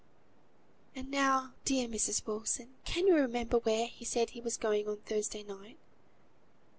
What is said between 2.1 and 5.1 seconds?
Wilson, can you remember where he said he was going on